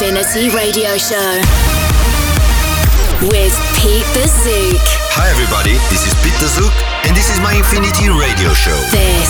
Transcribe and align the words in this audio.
Infinity 0.00 0.48
Radio 0.56 0.96
Show 0.96 1.36
with 3.28 3.52
Pete 3.76 4.08
Tha 4.16 4.24
Zouk. 4.24 4.80
Hi, 5.12 5.28
everybody. 5.28 5.76
This 5.92 6.06
is 6.08 6.14
Pete 6.24 6.32
Tha 6.40 6.48
Zouk, 6.48 6.72
and 7.06 7.14
this 7.14 7.28
is 7.28 7.38
my 7.40 7.52
Infinity 7.52 8.08
Radio 8.08 8.48
Show. 8.54 8.80
This 8.88 9.28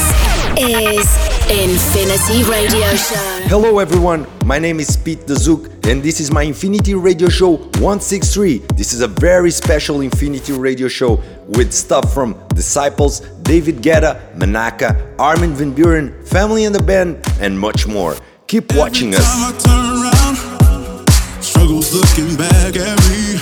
is 0.54 1.10
Infinity 1.51 2.48
Radio 2.48 2.87
Show. 2.94 3.48
Hello, 3.48 3.80
everyone. 3.80 4.28
My 4.46 4.60
name 4.60 4.78
is 4.78 4.96
Pete 4.96 5.26
Tha 5.26 5.35
Zouk, 5.35 5.67
and 5.90 6.04
this 6.04 6.21
is 6.21 6.30
my 6.30 6.44
Infinity 6.44 6.94
Radio 6.94 7.28
Show 7.28 7.56
163. 7.82 8.58
This 8.76 8.92
is 8.92 9.00
a 9.00 9.08
very 9.08 9.50
special 9.50 10.02
Infinity 10.02 10.52
Radio 10.52 10.87
Show 10.87 11.21
with 11.48 11.72
stuff 11.72 12.14
from 12.14 12.40
Disciples, 12.54 13.18
David 13.42 13.82
Guetta, 13.82 14.21
Manaka, 14.37 15.18
Armin 15.18 15.52
van 15.52 15.74
Buuren, 15.74 16.14
Family 16.28 16.64
and 16.64 16.73
the 16.73 16.82
Band, 16.84 17.18
and 17.41 17.59
much 17.59 17.88
more. 17.88 18.14
Keep 18.46 18.73
watching 18.74 19.16
us. 19.16 19.99
Struggles 21.60 21.92
looking 21.92 22.37
back 22.37 22.74
at 22.77 22.98
me. 23.10 23.34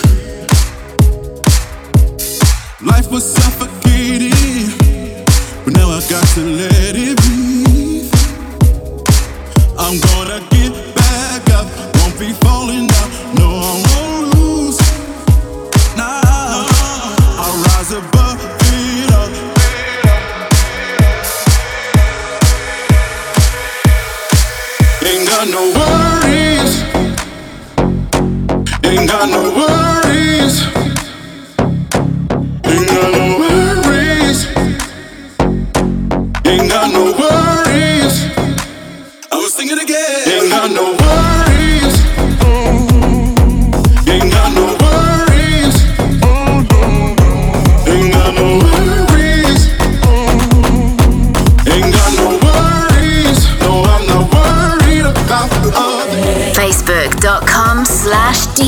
Life 2.84 3.10
was 3.12 3.24
suffocating, 3.32 4.32
but 5.64 5.74
now 5.74 5.88
I 5.90 6.00
got 6.10 6.26
to 6.34 6.40
let 6.40 6.96
it 6.96 7.16
be. 7.22 8.10
I'm 9.78 10.00
gonna 10.00 10.17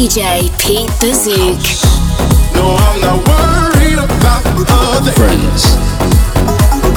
DJ 0.01 0.49
Pete 0.57 0.89
Tha 0.99 1.13
Zouk. 1.13 1.61
No, 2.55 2.75
I'm 2.75 3.01
not 3.03 3.19
worried 3.29 3.99
about 3.99 4.47
other. 4.97 5.13
friends, 5.13 5.77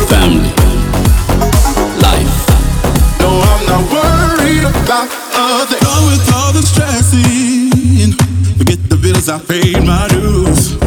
family, 0.07 0.47
life. 1.99 2.35
No, 3.19 3.29
I'm 3.51 3.63
not 3.67 3.83
worried 3.91 4.63
about 4.63 5.09
other. 5.35 5.79
Done 5.83 6.05
with 6.11 6.31
all 6.33 6.53
the 6.53 6.63
stressing. 6.63 8.13
Forget 8.57 8.79
the 8.87 8.95
bills, 8.95 9.27
I 9.27 9.37
paid 9.37 9.83
my 9.83 10.07
dues. 10.07 10.79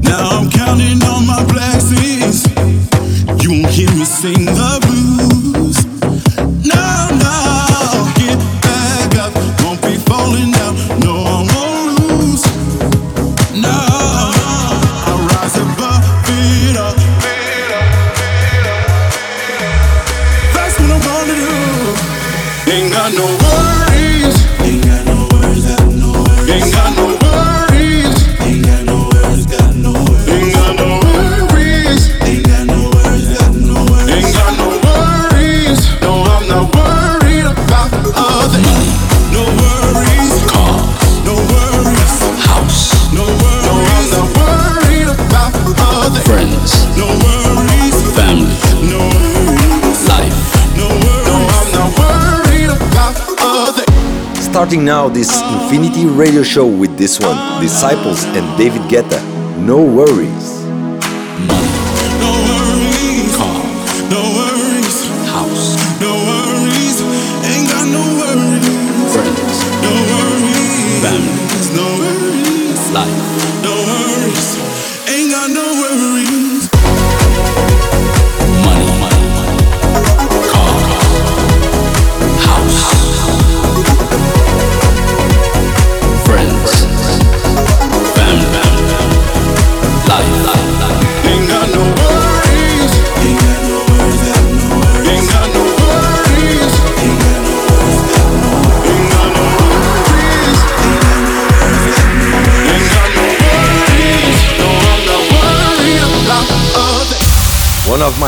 Now 0.00 0.38
I'm 0.38 0.48
counting 0.48 1.02
on 1.02 1.26
my 1.26 1.42
blessings. 1.52 2.46
You 3.42 3.50
won't 3.50 3.74
hear 3.74 3.90
me 3.90 4.04
sing 4.04 4.44
the 4.44 4.78
blues. 4.86 5.13
Starting 54.74 54.86
now 54.86 55.08
this 55.08 55.30
Infinity 55.52 56.04
Radio 56.04 56.42
Show 56.42 56.66
with 56.66 56.98
this 56.98 57.20
one 57.20 57.62
Disciples 57.62 58.24
and 58.24 58.58
David 58.58 58.82
Guetta. 58.90 59.22
No 59.56 59.84
worries. 59.84 60.64
Money, 72.94 73.23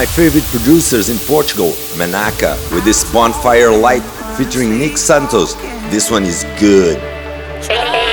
my 0.06 0.12
favorite 0.12 0.44
producers 0.44 1.08
in 1.08 1.18
Portugal, 1.26 1.70
Manaka, 1.96 2.54
with 2.72 2.84
this 2.84 3.10
Bonfire 3.12 3.70
Light 3.70 4.02
featuring 4.36 4.78
Nick 4.78 4.96
Santos. 4.96 5.54
This 5.90 6.10
one 6.10 6.24
is 6.24 6.44
good. 6.58 6.96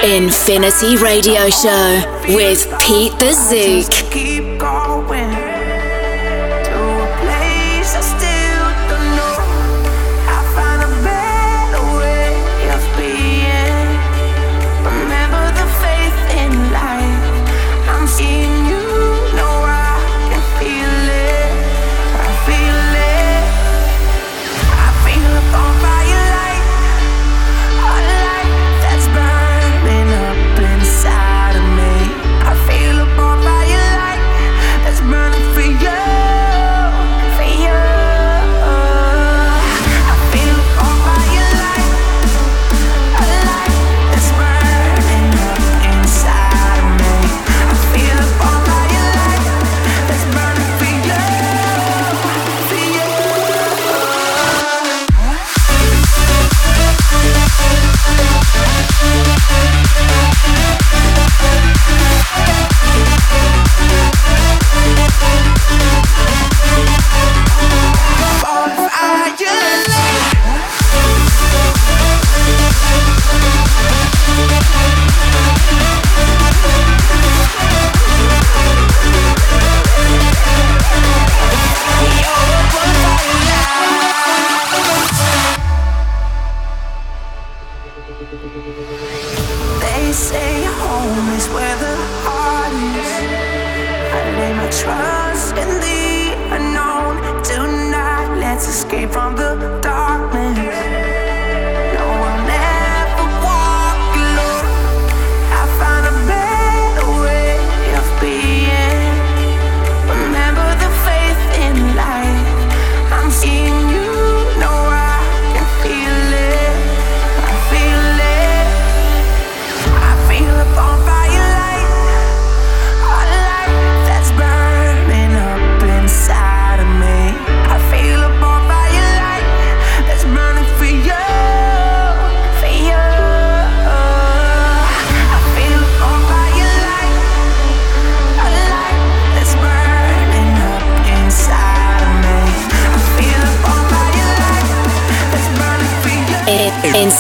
Infinity 0.04 0.98
Radio 0.98 1.50
Show 1.50 2.04
with 2.36 2.66
Pete 2.80 3.18
Tha 3.20 3.32
Zouk. 3.32 4.03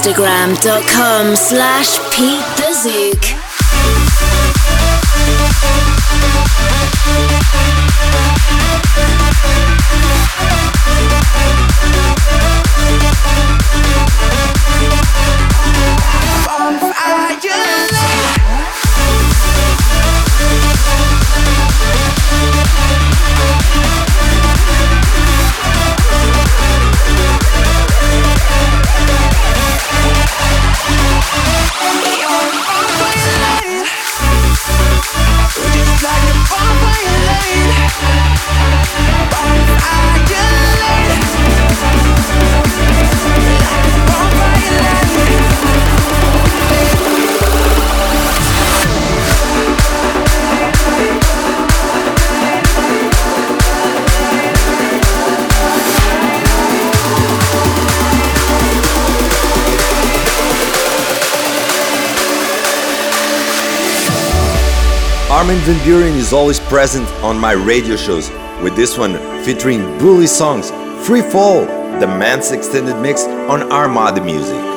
Instagram.com 0.04 1.34
slash 1.34 1.98
Pete 2.12 2.44
Tha 2.58 2.74
Zouk. 2.74 3.43
Armin 65.54 65.66
Van 65.68 65.86
Buuren 65.86 66.16
is 66.18 66.34
always 66.34 66.60
present 66.60 67.08
on 67.24 67.38
my 67.38 67.52
radio 67.52 67.96
shows, 67.96 68.32
with 68.64 68.76
this 68.76 68.98
one 68.98 69.20
featuring 69.44 69.82
Bullysongs, 70.00 70.72
Free 71.06 71.22
Fall, 71.22 71.66
the 72.00 72.08
man's 72.08 72.50
extended 72.50 73.00
mix 73.00 73.26
on 73.26 73.72
Armada 73.72 74.24
Music. 74.24 74.73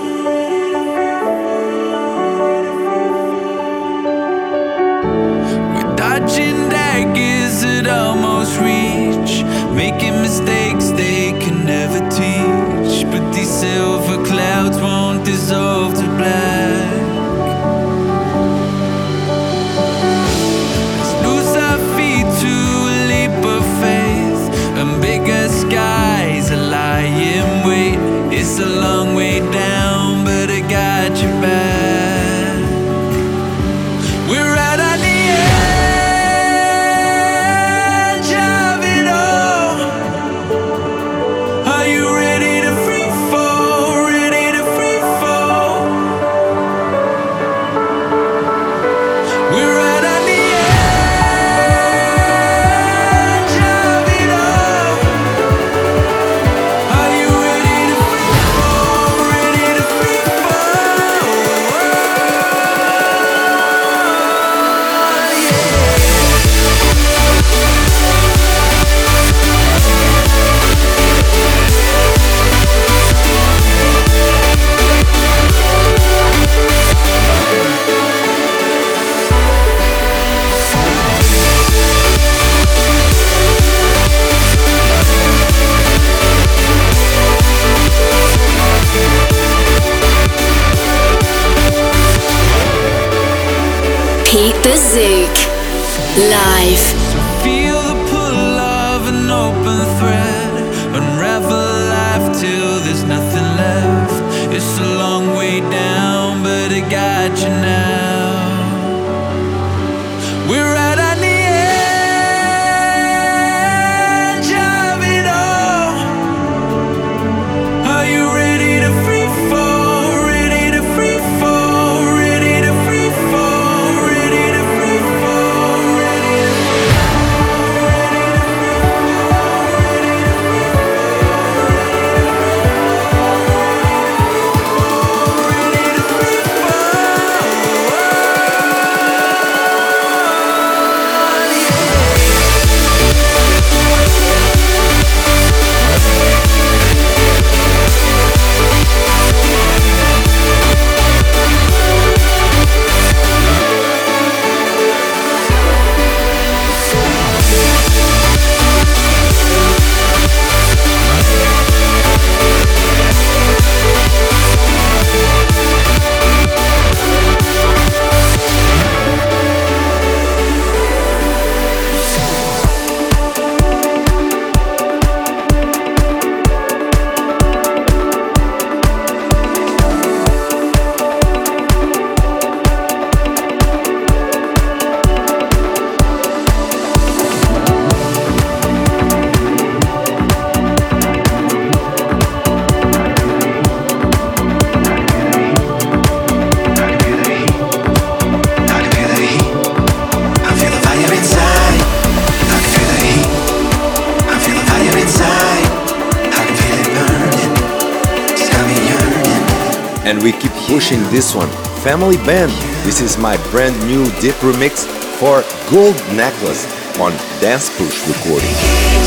Family 211.86 212.16
Band, 212.16 212.50
this 212.84 213.00
is 213.00 213.16
my 213.16 213.36
brand 213.52 213.78
new 213.86 214.06
deep 214.20 214.34
remix 214.42 214.88
for 215.20 215.44
Gold 215.70 215.94
Necklace 216.16 216.66
on 216.98 217.12
Dance 217.40 217.70
Push 217.78 218.08
recording. 218.08 219.05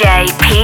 DJ 0.00 0.32
Pete 0.38 0.59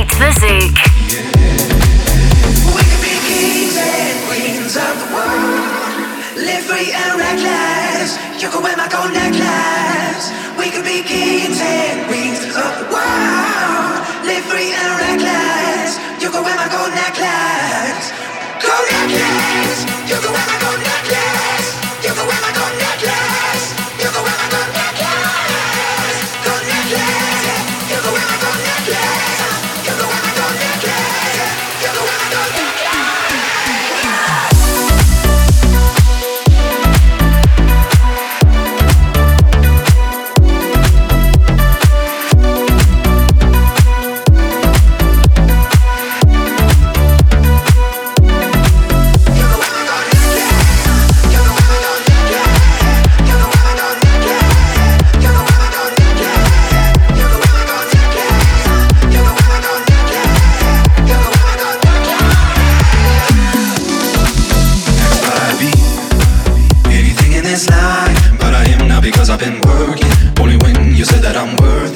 I'm 71.38 71.54
worth 71.56 71.95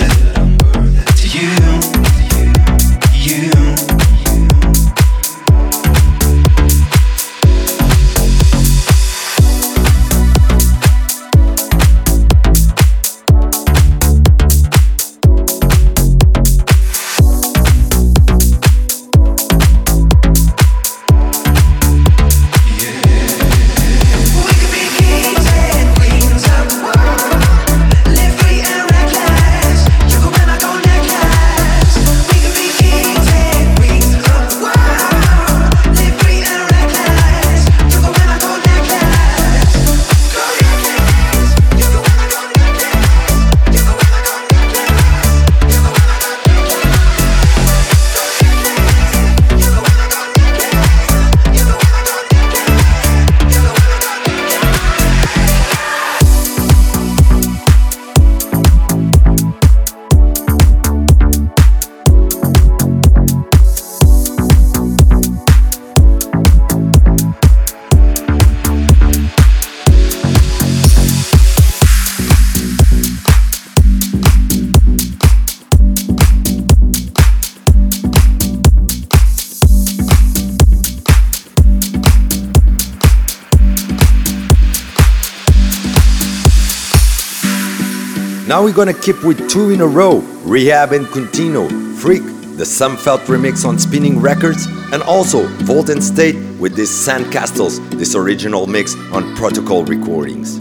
we're 88.71 88.77
gonna 88.77 88.95
keep 88.95 89.25
with 89.25 89.51
two 89.51 89.71
in 89.71 89.81
a 89.81 89.87
row 89.87 90.19
Rehab 90.45 90.93
and 90.93 91.05
Contino, 91.07 91.69
Freak, 91.97 92.23
the 92.57 92.65
Sumfelt 92.65 93.19
remix 93.27 93.65
on 93.67 93.81
Spinning 93.81 94.21
Records, 94.21 94.67
and 94.93 95.03
also 95.03 95.49
Volt 95.65 95.89
and 95.89 96.03
State 96.03 96.37
with 96.61 96.77
this 96.77 96.89
Sandcastles, 96.89 97.81
this 97.99 98.15
original 98.15 98.69
mix 98.69 98.95
on 99.11 99.35
Protocol 99.35 99.85
Recordings. 99.85 100.61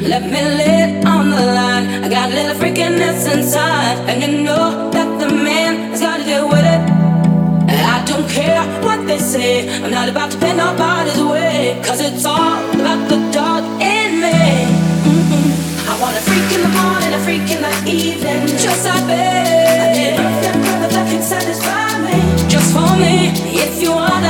Let 0.00 0.22
me 0.22 1.04
on 1.04 1.28
the 1.28 1.46
line. 1.52 2.02
I 2.02 2.08
got 2.08 2.30
a 2.30 2.34
little 2.34 2.56
freakiness 2.56 3.30
inside, 3.30 3.98
and 4.08 4.22
you 4.22 4.42
know 4.42 4.90
that 4.90 5.20
the 5.20 5.34
man 5.34 5.90
has 5.90 6.00
got 6.00 6.16
to 6.16 6.24
deal 6.24 6.48
with 6.48 6.64
it. 6.64 7.02
I 7.68 8.02
don't 8.06 8.28
care 8.30 8.62
what 8.80 9.06
they 9.06 9.18
say. 9.18 9.68
I'm 9.82 9.90
not 9.90 10.08
about 10.08 10.30
to 10.30 10.38
nobody's 10.54 11.22
way, 11.22 11.78
cause 11.84 12.00
it's 12.00 12.24
all 12.24 12.58
about 12.74 13.10
the 13.10 13.18
dog 13.32 13.81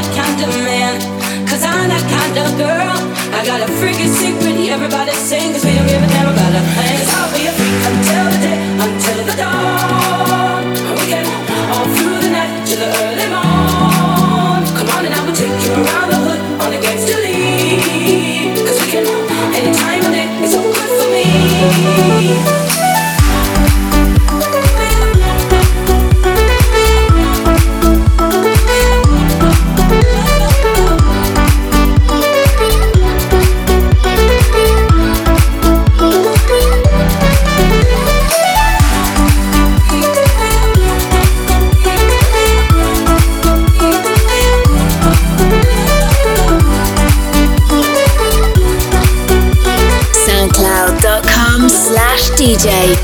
that 0.02 0.14
kind 0.18 0.40
of 0.42 0.50
man, 0.66 0.98
cause 1.46 1.62
I'm 1.62 1.86
that 1.86 2.02
kind 2.10 2.34
of 2.34 2.48
girl. 2.58 2.98
I 3.38 3.46
got 3.46 3.62
a 3.62 3.70
freaky 3.78 4.10
secret, 4.10 4.58
everybody 4.66 5.12
sing, 5.14 5.52
cause 5.52 5.64
we 5.64 5.74
don't 5.74 5.86
give 5.86 6.02
a 6.02 6.08
damn 6.10 6.26
about 6.26 6.52
a 6.58 6.62
thing. 6.74 6.98
Cause 6.98 7.12
I'll 7.14 7.30
be 7.30 7.46
a 7.46 7.52
freak 7.54 7.82
until 7.86 8.24
the 8.26 8.38
day, 8.42 8.58
until 8.82 9.18
the 9.30 9.34
dawn. 9.38 10.62
We 10.98 11.04
can 11.06 11.26
all 11.70 11.86
through 11.94 12.18
the 12.18 12.30
night 12.34 12.66
to 12.66 12.74
the 12.82 12.88
early 13.06 13.28
morn. 13.30 14.62
Come 14.74 14.90
on 14.90 15.06
and 15.06 15.14
I 15.14 15.20
will 15.22 15.36
take 15.36 15.54
you 15.62 15.70
around 15.70 16.08
the 16.10 16.18
hood 16.18 16.40
on 16.62 16.70
a 16.74 16.78
gangster 16.82 17.18
lead. 17.22 18.58
Cause 18.66 18.78
we 18.82 18.86
can, 18.90 19.06
any 19.54 19.70
time 19.70 20.02
of 20.02 20.10
day, 20.10 20.26
it's 20.42 20.52
so 20.52 20.60
good 20.66 20.90
for 20.98 21.08
me. 21.14 22.71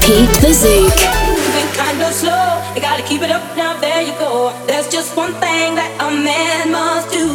Pete 0.08 0.40
Tha 0.40 0.52
Zouk. 0.56 1.00
Moving 1.38 1.70
kinda 1.78 2.10
slow, 2.20 2.48
you 2.74 2.80
gotta 2.80 3.02
keep 3.02 3.20
it 3.20 3.30
up 3.30 3.44
now. 3.58 3.72
There 3.78 4.00
you 4.00 4.14
go. 4.18 4.54
There's 4.66 4.88
just 4.88 5.14
one 5.14 5.34
thing 5.34 5.74
that 5.78 5.90
a 6.00 6.08
man 6.28 6.72
must 6.72 7.12
do. 7.12 7.26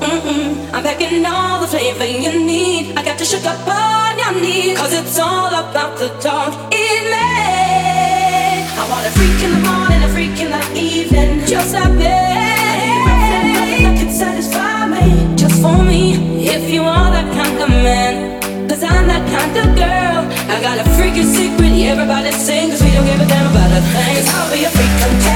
Mm-mm. 0.00 0.74
I'm 0.74 0.82
packing 0.82 1.24
all 1.24 1.60
the 1.60 1.68
flavor 1.68 2.04
you 2.04 2.32
need. 2.52 2.98
I 2.98 3.04
got 3.04 3.16
to 3.18 3.24
shook 3.24 3.46
up 3.46 3.62
on 3.68 4.18
your 4.18 4.34
knees, 4.42 4.76
cause 4.76 4.92
it's 4.92 5.20
all 5.20 5.52
about 5.62 5.98
the 6.00 6.08
talk 6.18 6.52
in 6.74 7.02
me. 7.14 7.30
I 8.80 8.82
want 8.90 9.06
a 9.06 9.12
freak 9.18 9.40
in 9.46 9.52
the 9.56 9.62
morning, 9.70 10.02
a 10.02 10.10
freak 10.14 10.36
in 10.44 10.50
the 10.50 10.62
evening, 10.74 11.46
just 11.46 11.74
like 11.74 11.92
me. 11.92 12.18
That 13.84 13.94
can 14.00 14.10
satisfy 14.10 14.88
me, 14.94 15.36
just 15.36 15.62
for 15.62 15.78
me. 15.90 16.02
If 16.56 16.68
you 16.74 16.82
are 16.82 17.08
that 17.16 17.28
kind 17.38 17.56
of 17.62 17.70
man. 17.86 18.14
Cause 18.68 18.82
I'm 18.82 19.06
that 19.06 19.24
kind 19.34 19.56
of 19.62 19.66
girl. 19.78 20.20
I 20.52 20.60
got 20.60 20.76
a 20.78 20.86
freaking 20.96 21.24
secret, 21.24 21.55
everybody 21.84 22.32
sing, 22.32 22.70
cause 22.70 22.82
we 22.82 22.90
don't 22.90 23.04
give 23.04 23.20
a 23.20 23.26
damn 23.26 23.50
about 23.50 23.70
a 23.70 23.80
thing. 23.92 24.16
Cause 24.16 24.34
I'll 24.34 24.50
be 24.50 24.64
a 24.64 24.70
freak 24.70 25.35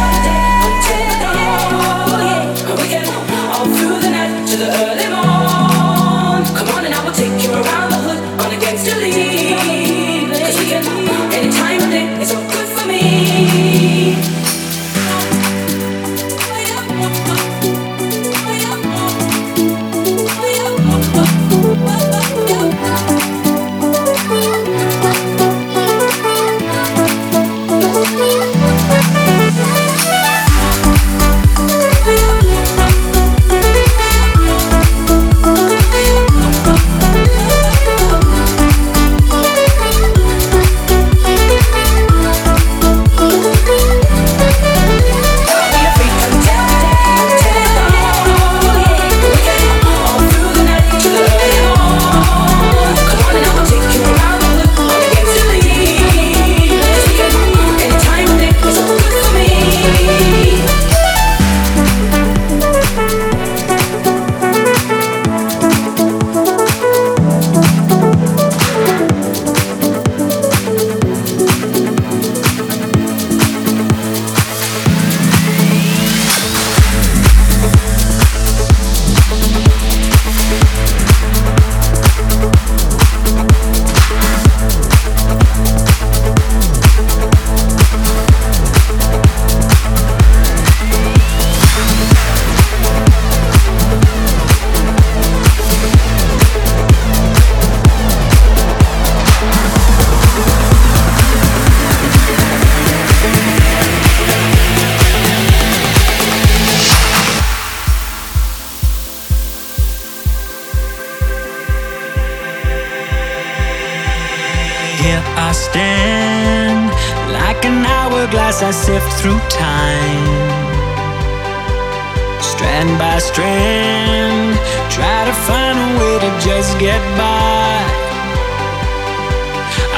try 125.01 125.25
to 125.25 125.35
find 125.49 125.77
a 125.79 125.89
way 125.99 126.15
to 126.25 126.31
just 126.45 126.79
get 126.79 127.01
by. 127.17 127.73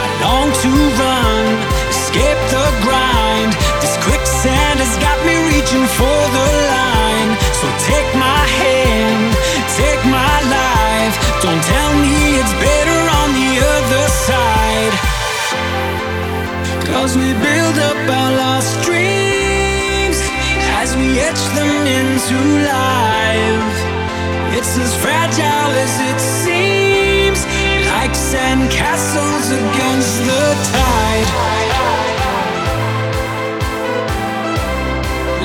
I 0.02 0.04
long 0.22 0.48
to 0.62 0.70
run, 1.02 1.44
escape 1.90 2.42
the 2.54 2.66
grind. 2.86 3.50
This 3.82 3.96
quicksand 4.06 4.78
has 4.78 4.94
got 5.02 5.18
me 5.26 5.34
reaching 5.50 5.86
for 5.98 6.20
the 6.36 6.46
line. 6.74 7.30
So 7.58 7.66
take 7.90 8.08
my 8.14 8.42
hand, 8.62 9.34
take 9.74 10.02
my 10.06 10.36
life. 10.58 11.14
Don't 11.42 11.62
tell 11.74 11.92
me 11.98 12.38
it's 12.38 12.54
better 12.62 13.00
on 13.20 13.28
the 13.40 13.52
other 13.74 14.04
side. 14.28 14.94
Cause 16.90 17.16
we 17.16 17.28
build 17.42 17.76
up 17.90 17.98
our 18.18 18.30
lost 18.38 18.72
dreams 18.86 20.18
as 20.78 20.94
we 20.94 21.18
etch 21.18 21.42
them 21.58 21.74
into 21.98 22.38
life. 22.70 23.81
As 24.74 24.96
fragile 24.96 25.70
as 25.84 26.00
it 26.00 26.18
seems, 26.18 27.44
like 27.92 28.14
sand 28.14 28.70
castles 28.70 29.50
against 29.50 30.24
the 30.24 30.44
tide. 30.72 31.28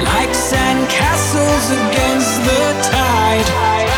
Like 0.05 0.33
sand 0.33 0.89
castles 0.89 1.71
against 1.71 2.39
the 2.45 2.89
tide. 2.89 3.96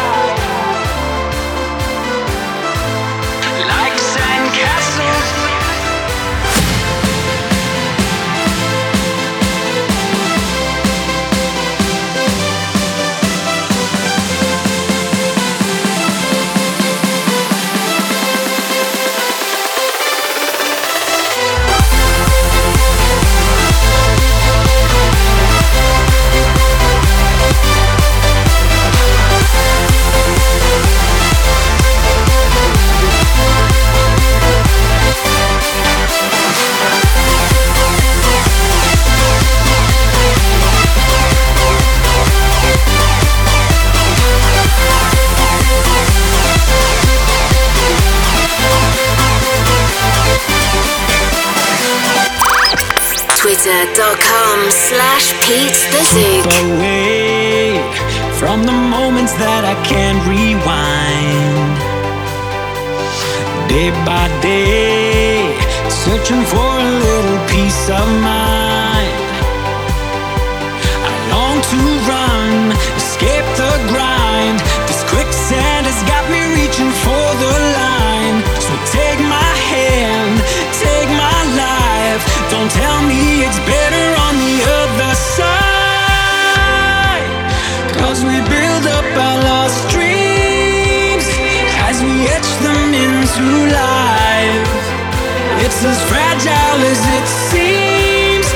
I 59.69 59.75
can't 59.85 60.17
rewind. 60.25 61.77
Day 63.69 63.93
by 64.01 64.25
day, 64.41 65.45
searching 65.87 66.41
for 66.41 66.69
a 66.81 66.89
little 67.05 67.39
peace 67.53 67.85
of 67.85 68.07
mind. 68.25 69.13
I 71.05 71.13
long 71.29 71.61
to 71.61 71.79
run, 72.09 72.73
escape 72.97 73.45
the 73.61 73.73
grind. 73.93 74.57
This 74.89 75.05
quicksand 75.13 75.85
has 75.85 76.01
got 76.09 76.25
me 76.33 76.41
reaching 76.57 76.89
for 77.05 77.27
the 77.43 77.53
line. 77.77 78.41
So 78.65 78.73
take 78.89 79.21
my 79.21 79.53
hand, 79.69 80.33
take 80.81 81.09
my 81.13 81.41
life. 81.61 82.25
Don't 82.49 82.71
tell 82.73 83.05
me 83.05 83.45
it's 83.45 83.61
better 83.69 83.88
to 93.39 93.45
life. 93.71 94.69
It's 95.63 95.83
as 95.85 95.99
fragile 96.11 96.81
as 96.91 97.01
it 97.17 97.27
seems, 97.51 98.47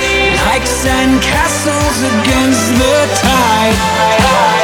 like 0.48 0.64
sandcastles 0.64 1.98
against 2.12 2.68
the 2.80 2.98
tide. 3.22 4.63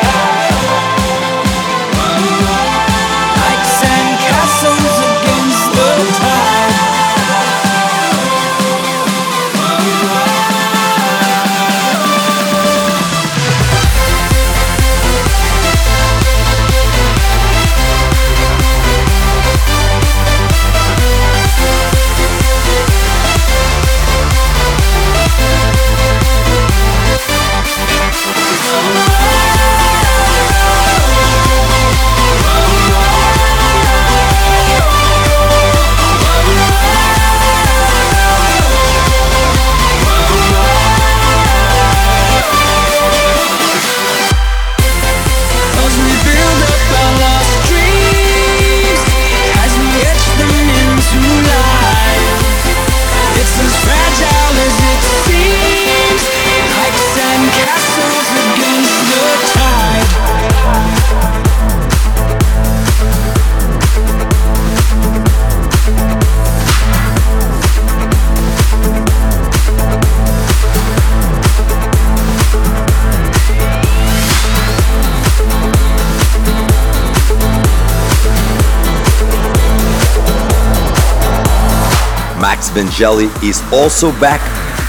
Max 82.50 82.72
Vangeli 82.72 83.30
is 83.48 83.62
also 83.72 84.12
back 84.20 84.42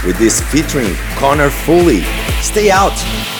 with 0.03 0.17
this 0.17 0.41
featuring 0.51 0.95
Connor 1.17 1.51
Foley. 1.51 2.01
Stay 2.41 2.71
out 2.71 2.97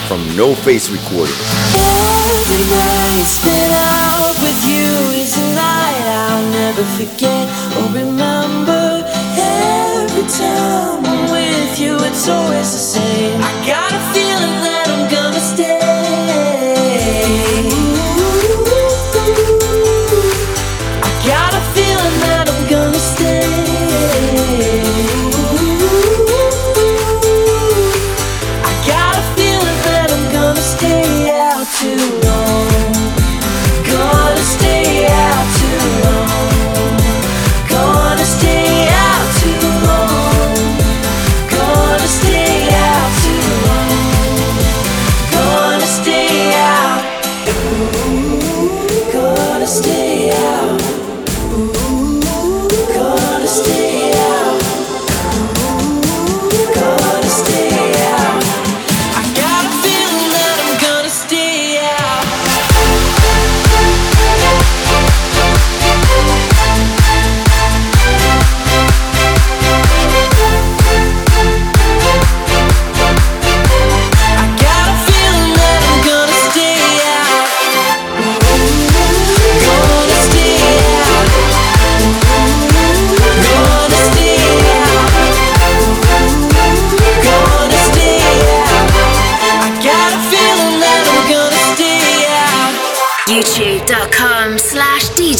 from 0.08 0.22
No 0.38 0.54
Face 0.54 0.92
Recordings. 0.92 1.42
Every 1.74 2.62
night 2.70 3.26
out 3.74 4.38
with 4.44 4.62
you 4.70 4.94
is 5.18 5.36
a 5.36 5.56
night 5.56 6.06
I'll 6.06 6.52
never 6.52 6.84
forget 7.00 7.50
or 7.78 7.88
remember. 7.98 9.04
Every 9.42 10.28
time 10.30 11.04
I'm 11.04 11.32
with 11.32 11.80
you, 11.80 11.96
it's 12.06 12.30
always 12.30 12.72
the 12.74 12.84
same. 12.94 13.42
I 13.42 13.52
gotta 13.66 14.14
feel. 14.14 14.31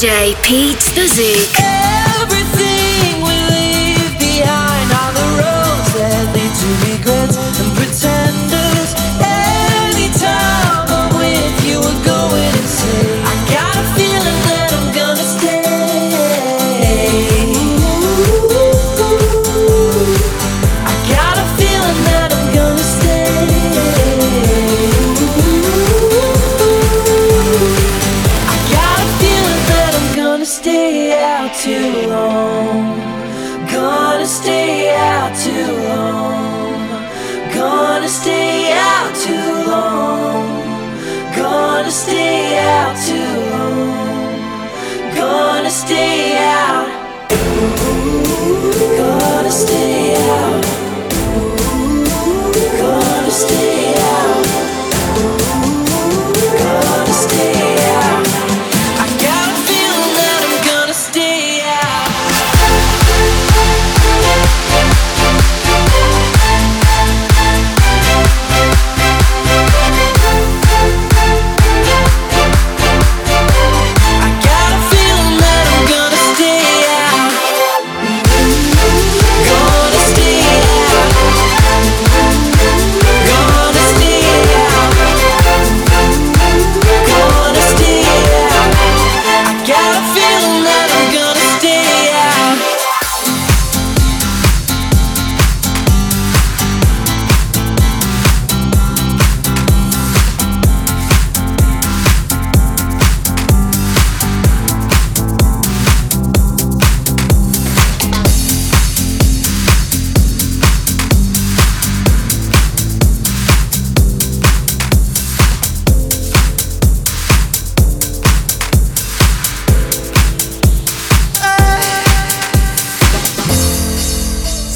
J. 0.02 0.36
Pete 0.42 0.96
Tha 0.96 1.06
Zouk. 1.06 1.81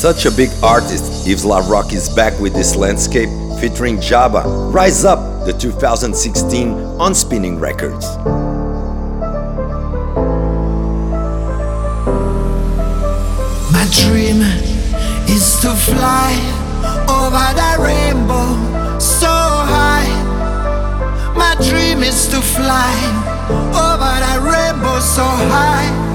Such 0.06 0.28
a 0.28 0.32
big 0.32 0.52
artist, 0.62 1.26
Yves 1.28 1.46
Larock 1.46 1.92
is 1.92 2.10
back 2.10 2.40
with 2.40 2.54
this 2.54 2.76
landscape 2.76 3.28
featuring 3.60 3.98
Jaba, 3.98 4.44
Rise 4.72 5.04
Up, 5.04 5.48
the 5.48 5.52
2016 5.52 6.70
on 7.02 7.16
Spinning 7.16 7.60
Records. 7.60 8.06
My 13.74 13.88
dream 14.06 14.44
is 15.28 15.60
to 15.62 15.74
fly 15.74 16.38
over 17.10 17.48
the 17.58 17.84
rainbow 17.84 19.00
so 19.00 19.26
high. 19.26 20.06
My 21.36 21.56
dream 21.68 22.04
is 22.04 22.28
to 22.28 22.42
fly 22.42 22.94
over 23.74 24.14
the 24.22 24.52
rainbow 24.52 25.00
so 25.00 25.24
high. 25.24 26.15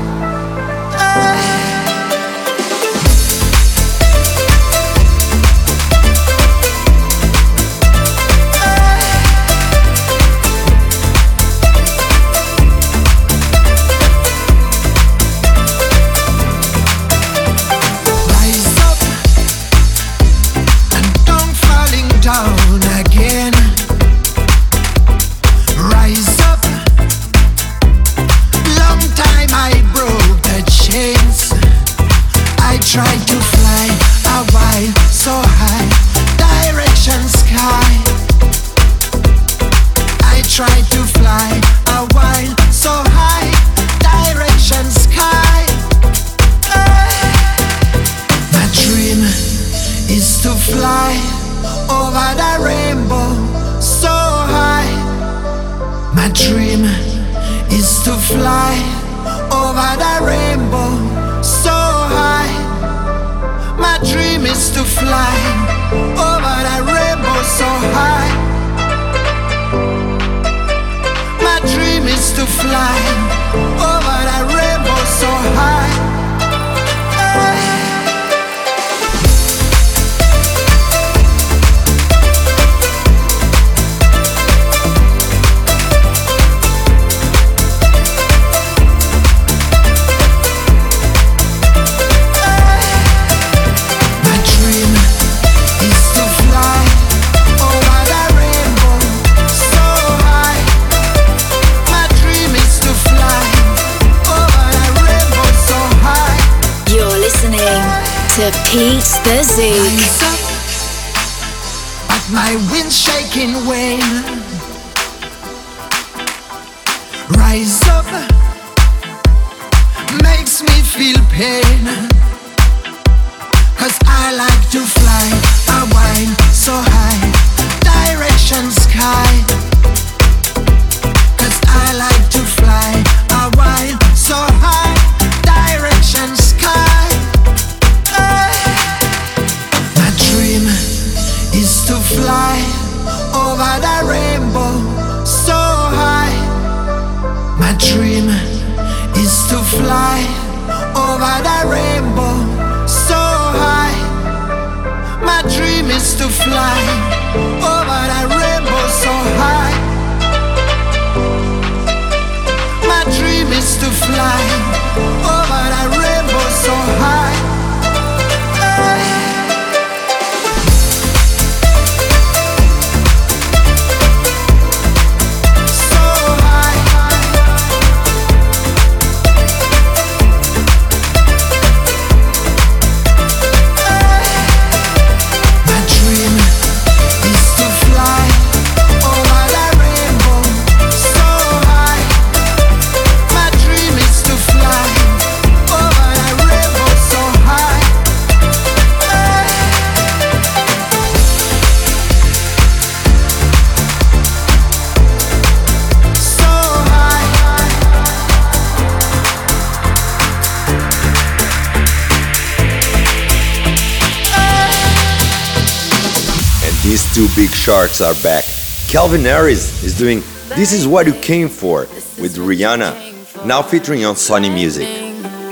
Charts 217.71 218.01
are 218.01 218.15
back. 218.15 218.43
Calvin 218.89 219.21
Harris 219.21 219.85
is 219.85 219.97
doing 219.97 220.25
This 220.57 220.73
Is 220.73 220.89
What 220.89 221.07
You 221.07 221.13
Came 221.13 221.49
For 221.49 221.83
with 222.21 222.37
Rihanna, 222.37 223.47
now 223.47 223.63
featuring 223.63 224.05
on 224.05 224.17
Sony 224.17 224.53
Music. 224.53 224.89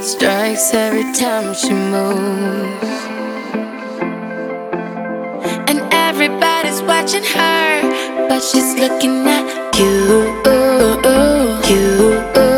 Strikes 0.02 0.74
every 0.74 1.04
time 1.14 1.54
she 1.54 1.72
moves. 1.72 2.82
And 5.68 5.78
everybody's 5.92 6.82
watching 6.82 7.22
her, 7.22 8.26
but 8.28 8.40
she's 8.40 8.74
looking 8.74 9.24
at 9.28 9.78
you. 9.78 10.42
You. 11.70 12.57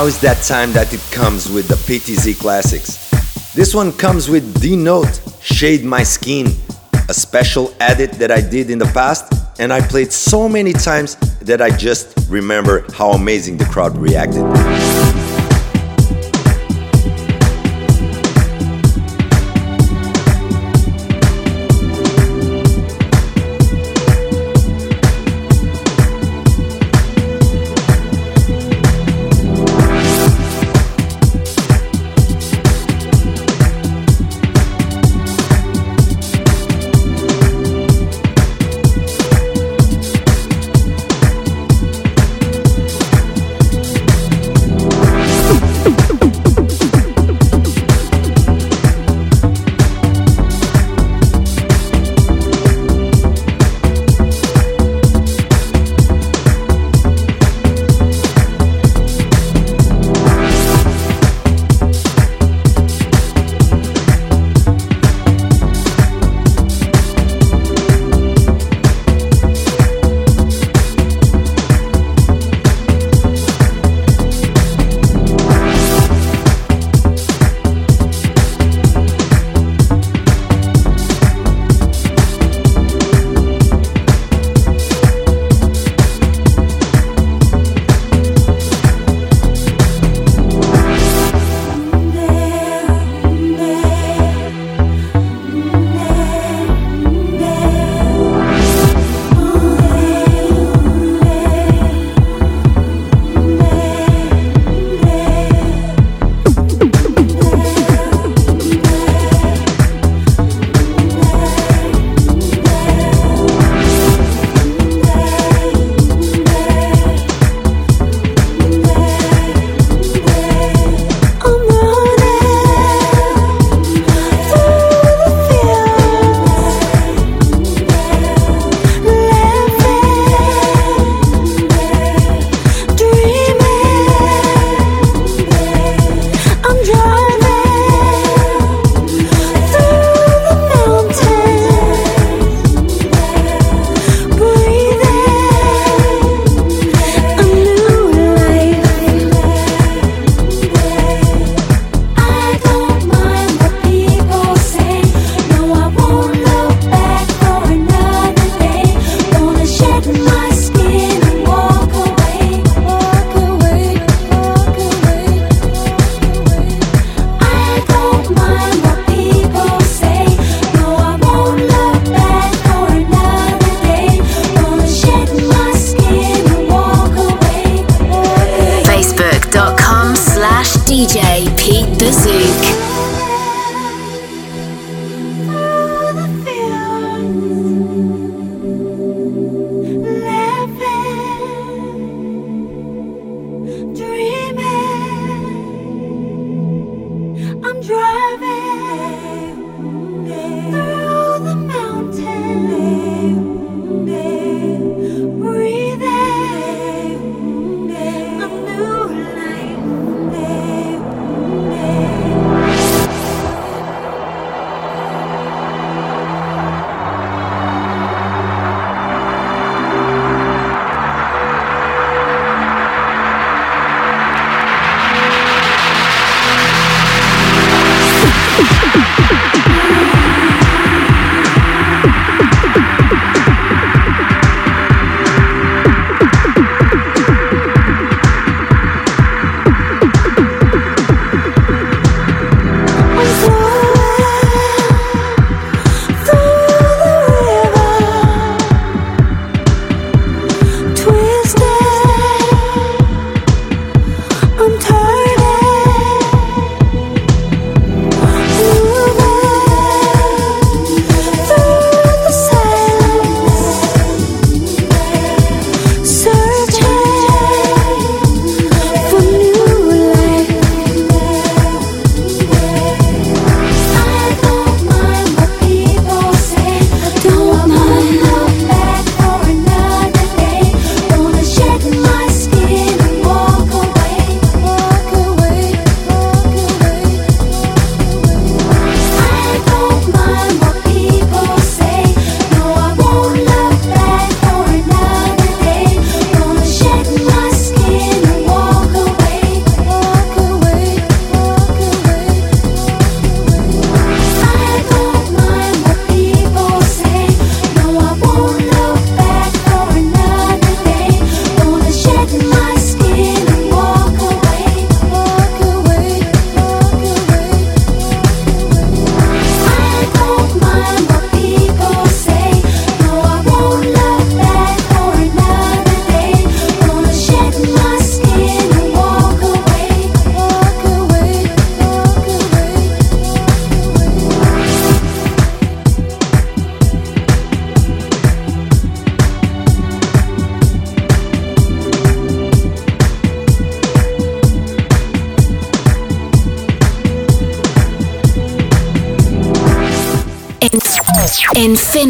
Now 0.00 0.06
is 0.06 0.18
that 0.22 0.42
time 0.44 0.72
that 0.72 0.94
it 0.94 1.00
comes 1.12 1.50
with 1.50 1.68
the 1.68 1.74
PTZ 1.74 2.38
Classics. 2.40 3.10
This 3.52 3.74
one 3.74 3.92
comes 3.92 4.30
with 4.30 4.58
D 4.58 4.74
Note, 4.74 5.20
Shed 5.42 5.84
My 5.84 6.04
Skin, 6.04 6.46
a 7.10 7.12
special 7.12 7.74
edit 7.80 8.12
that 8.12 8.30
I 8.30 8.40
did 8.40 8.70
in 8.70 8.78
the 8.78 8.90
past, 8.94 9.30
and 9.60 9.70
I 9.70 9.86
played 9.86 10.10
so 10.10 10.48
many 10.48 10.72
times 10.72 11.16
that 11.42 11.60
I 11.60 11.68
just 11.76 12.16
remember 12.30 12.90
how 12.94 13.10
amazing 13.10 13.58
the 13.58 13.66
crowd 13.66 13.94
reacted. 13.98 15.19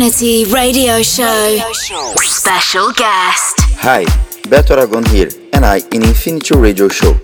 Infinity 0.01 0.51
Radio 0.51 1.03
Show. 1.03 1.59
Special 2.23 2.91
guest. 2.93 3.55
Hi, 3.83 4.05
Beto 4.49 4.71
Aragon 4.71 5.05
here, 5.05 5.29
and 5.53 5.63
I 5.63 5.83
in 5.93 6.03
Infinity 6.03 6.57
Radio 6.57 6.89
Show. 6.89 7.21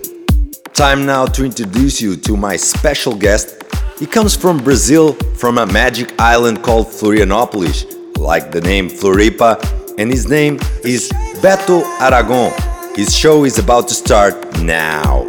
Time 0.73 1.03
now 1.03 1.25
to 1.25 1.43
introduce 1.43 1.99
you 1.99 2.15
to 2.17 2.37
my 2.37 2.55
special 2.55 3.15
guest. 3.15 3.63
He 3.97 4.05
comes 4.05 4.35
from 4.35 4.63
Brazil, 4.63 5.13
from 5.33 5.57
a 5.57 5.65
magic 5.65 6.13
island 6.19 6.61
called 6.61 6.85
Florianopolis, 6.85 8.15
like 8.15 8.51
the 8.51 8.61
name 8.61 8.89
Floripa, 8.89 9.57
and 9.97 10.11
his 10.11 10.29
name 10.29 10.59
is 10.83 11.11
Beto 11.41 11.81
Aragon. 11.99 12.53
His 12.95 13.15
show 13.15 13.43
is 13.43 13.57
about 13.57 13.87
to 13.87 13.95
start 13.95 14.35
now. 14.61 15.25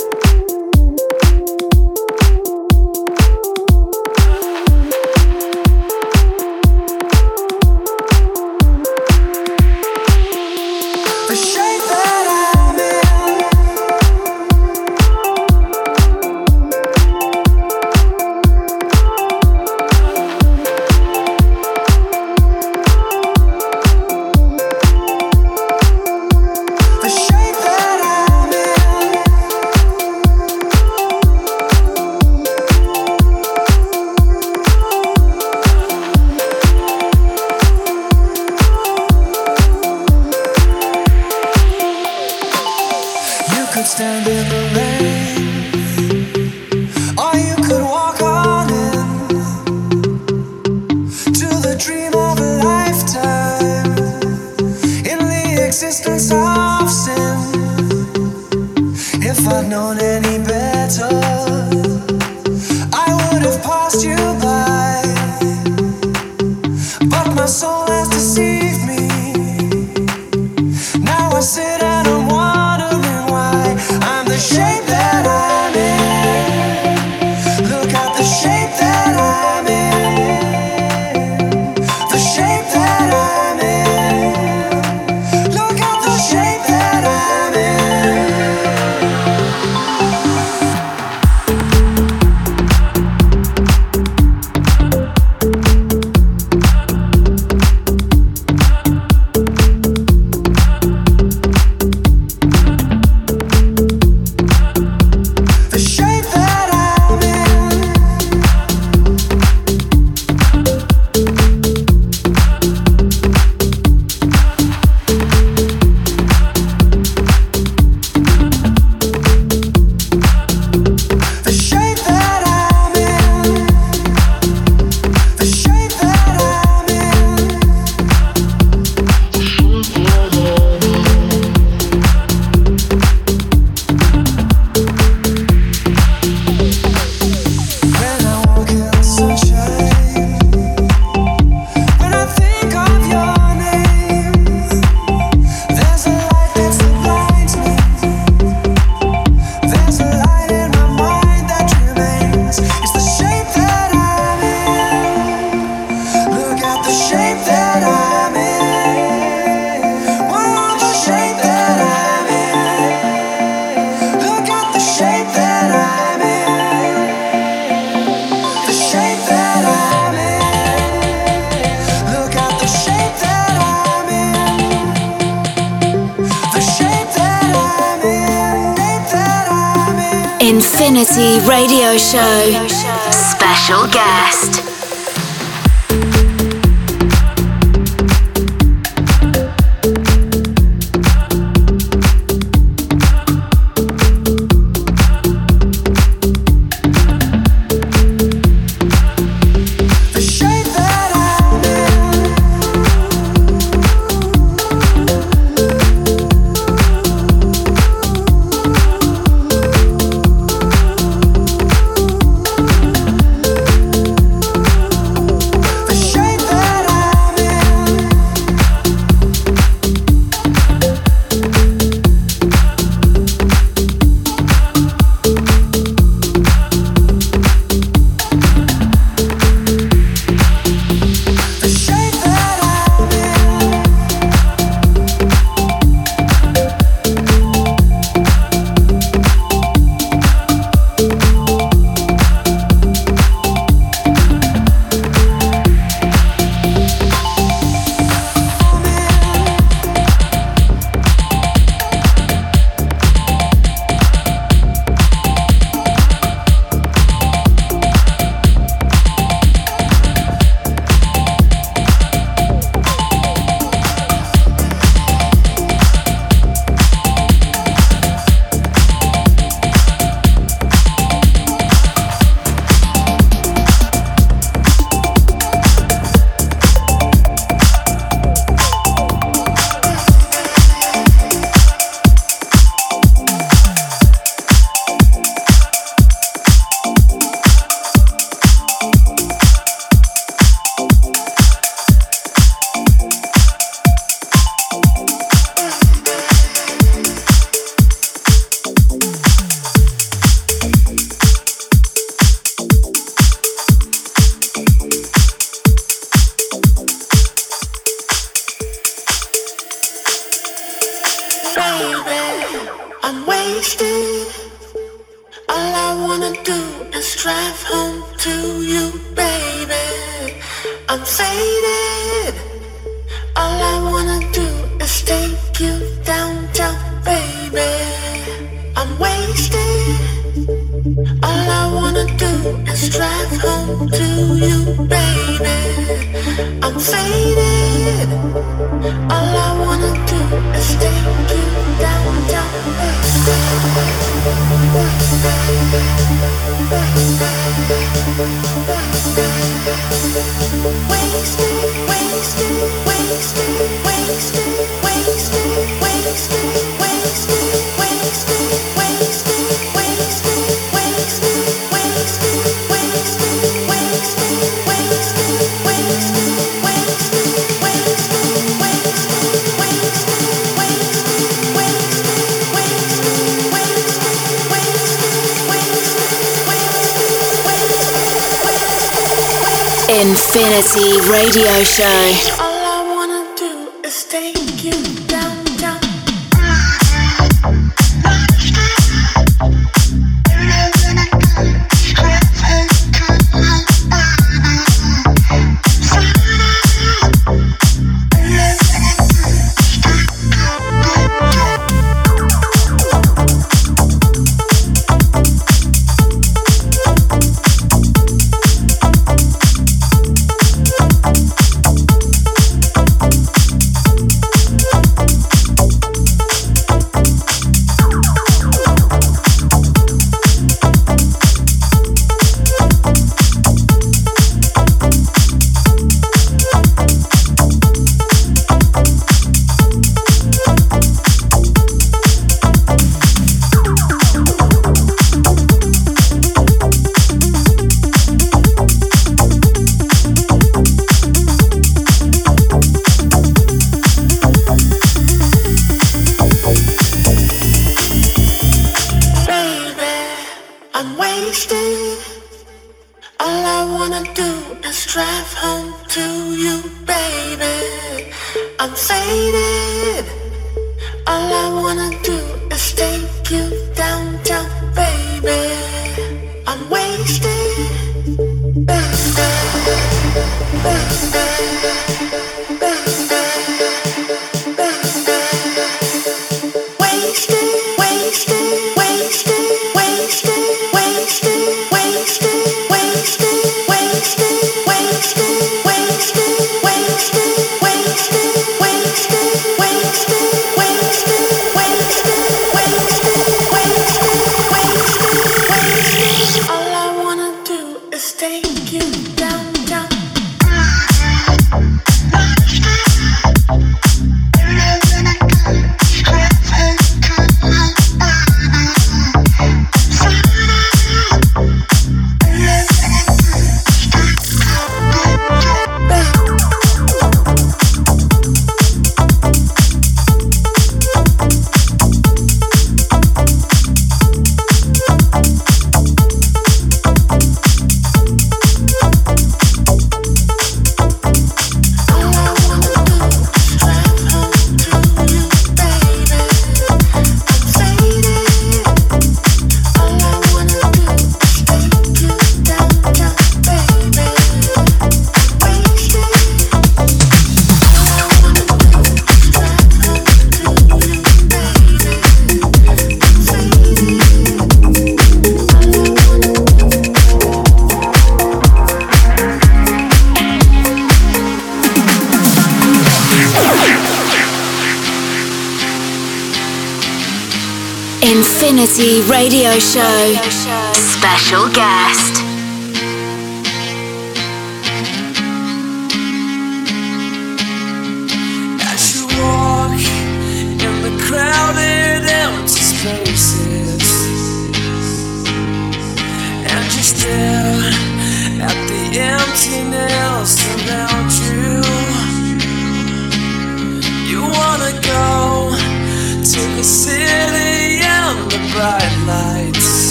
Infinity 180.59 181.39
Radio 181.47 181.97
Show. 181.97 182.67
Special 183.13 183.87
guest. 183.93 184.68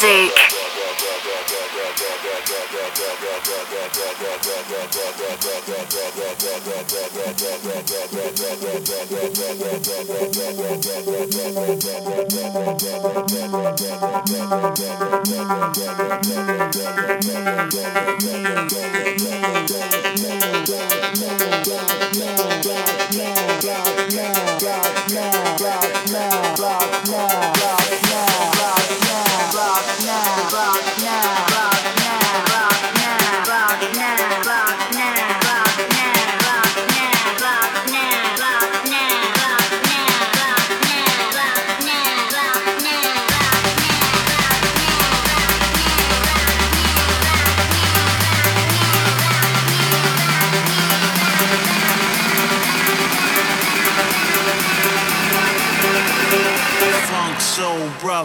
Pete 0.00 0.39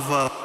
the 0.08 0.45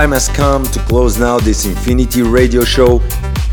time 0.00 0.10
has 0.10 0.28
come 0.30 0.64
to 0.64 0.80
close 0.80 1.20
now 1.20 1.38
this 1.38 1.66
Infinity 1.66 2.22
Radio 2.22 2.64
Show. 2.64 3.00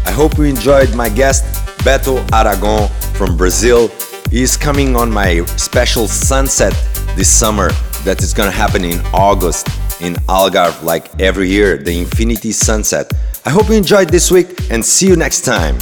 I 0.07 0.11
hope 0.11 0.39
you 0.39 0.45
enjoyed 0.45 0.95
my 0.95 1.07
guest, 1.07 1.43
Beto 1.85 2.17
Aragon 2.33 2.87
from 3.13 3.37
Brazil. 3.37 3.89
He 4.31 4.41
is 4.41 4.57
coming 4.57 4.95
on 4.95 5.11
my 5.11 5.45
special 5.45 6.07
sunset 6.07 6.73
this 7.15 7.29
summer 7.29 7.69
that 8.05 8.23
is 8.23 8.33
gonna 8.33 8.49
happen 8.49 8.83
in 8.83 8.99
August 9.13 9.67
in 10.01 10.15
Algarve, 10.27 10.81
like 10.81 11.11
every 11.21 11.47
year, 11.47 11.77
the 11.77 11.99
Infinity 11.99 12.53
Sunset. 12.53 13.11
I 13.45 13.51
hope 13.51 13.69
you 13.69 13.75
enjoyed 13.75 14.09
this 14.09 14.31
week 14.31 14.71
and 14.71 14.83
see 14.83 15.09
you 15.09 15.15
next 15.15 15.41
time. 15.41 15.77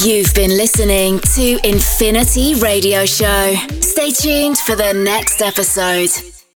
You've 0.00 0.34
been 0.34 0.56
listening 0.56 1.20
to 1.36 1.60
Infinity 1.62 2.56
Radio 2.56 3.06
Show. 3.06 3.54
Stay 3.78 4.10
tuned 4.10 4.58
for 4.58 4.74
the 4.74 4.92
next 4.92 5.40
episode. 5.40 6.31